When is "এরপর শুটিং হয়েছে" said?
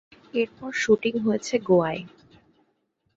0.33-1.55